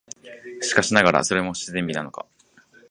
[0.63, 2.25] しかしながら、それも自然美なのか、